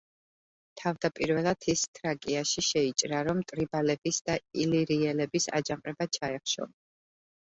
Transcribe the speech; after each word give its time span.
თავდაპირველად 0.79 1.65
ის 1.73 1.81
თრაკიაში 1.97 2.63
შეიჭრა, 2.69 3.19
რომ 3.27 3.43
ტრიბალების 3.51 4.19
და 4.29 4.37
ილირიელების 4.63 5.47
აჯანყება 5.59 6.09
ჩაეხშო. 6.17 6.67